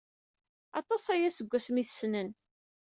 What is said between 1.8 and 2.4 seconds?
ay t-tessen.